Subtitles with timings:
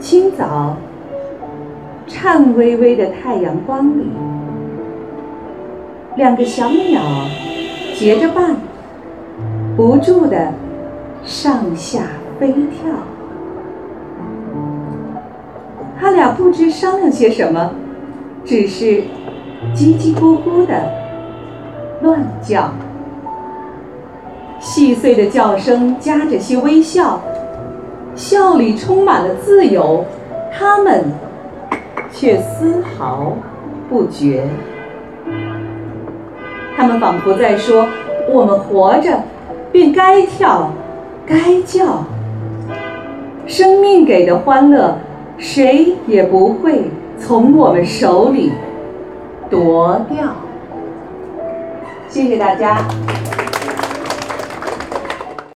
[0.00, 0.76] 清早，
[2.06, 4.06] 颤巍巍的太阳光里，
[6.16, 7.02] 两个小鸟
[7.96, 8.56] 结着伴，
[9.76, 10.52] 不住地
[11.24, 12.02] 上下
[12.38, 12.92] 飞跳。
[16.00, 17.72] 他俩不知商量些什么，
[18.44, 19.02] 只是
[19.74, 20.74] 叽叽咕咕地
[22.02, 22.70] 乱叫。
[24.60, 27.20] 细碎的叫声夹着些微笑，
[28.18, 30.04] 笑里充满了自由，
[30.52, 31.04] 他们
[32.12, 33.32] 却丝毫
[33.88, 34.42] 不觉。
[36.76, 37.86] 他们仿佛在说
[38.28, 39.22] ：“我们活着，
[39.70, 40.72] 便该跳，
[41.24, 42.04] 该叫。
[43.46, 44.98] 生命给的欢乐，
[45.38, 46.90] 谁也不会
[47.20, 48.52] 从我们手里
[49.48, 50.26] 夺掉。”
[52.10, 52.78] 谢谢大家。